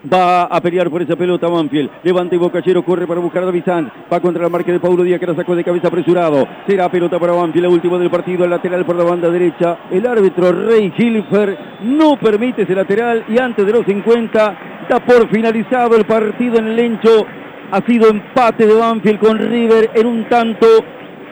[0.00, 1.90] Va a pelear por esa pelota Banfield.
[2.02, 3.64] Levanta y corre para buscar a David.
[4.10, 6.48] Va contra la marca de Paulo Díaz que la sacó de cabeza apresurado.
[6.66, 9.76] Será pelota para Banfield, la última del partido, el lateral por la banda derecha.
[9.90, 15.28] El árbitro Rey Hilfer no permite ese lateral y antes de los 50 da por
[15.28, 17.26] finalizado el partido en el Lencho.
[17.70, 20.66] Ha sido empate de Banfield con River en un tanto.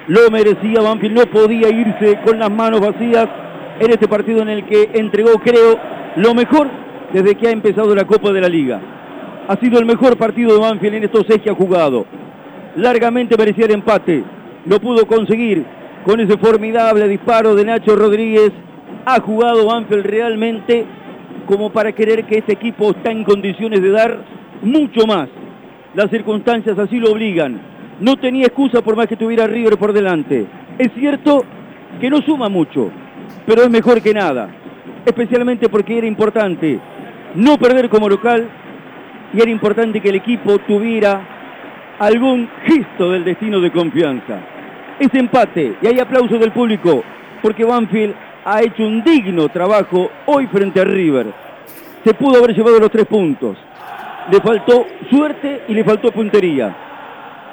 [0.09, 3.29] Lo merecía Banfield, no podía irse con las manos vacías
[3.80, 5.79] en este partido en el que entregó, creo,
[6.16, 6.69] lo mejor
[7.13, 8.81] desde que ha empezado la Copa de la Liga.
[9.49, 12.07] Ha sido el mejor partido de Banfield en estos seis que ha jugado.
[12.77, 14.23] Largamente merecía el empate.
[14.66, 15.65] Lo pudo conseguir
[16.05, 18.52] con ese formidable disparo de Nacho Rodríguez.
[19.07, 20.85] Ha jugado Banfield realmente
[21.47, 24.19] como para querer que este equipo está en condiciones de dar
[24.61, 25.29] mucho más.
[25.95, 27.59] Las circunstancias así lo obligan.
[28.01, 30.47] No tenía excusa por más que tuviera River por delante.
[30.79, 31.43] Es cierto
[32.01, 32.91] que no suma mucho,
[33.47, 34.51] pero es mejor que nada.
[35.07, 36.79] Especialmente porque era importante
[37.38, 38.48] no perder como local
[39.33, 41.20] y era importante que el equipo tuviera
[42.01, 44.40] algún gesto del destino de confianza.
[44.99, 47.04] Es empate y hay aplauso del público
[47.40, 51.32] porque Banfield ha hecho un digno trabajo hoy frente a River.
[52.04, 53.57] Se pudo haber llevado los tres puntos.
[54.32, 56.74] Le faltó suerte y le faltó puntería.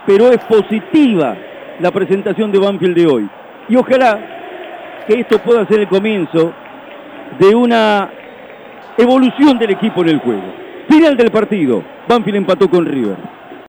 [0.08, 1.38] Pero es positiva
[1.80, 3.30] la presentación de Banfield de hoy.
[3.70, 6.54] Y ojalá que esto pueda ser el comienzo
[7.38, 8.10] de una
[8.98, 10.44] evolución del equipo en el juego.
[10.90, 11.84] Final del partido.
[12.08, 13.18] Banfield empató con River.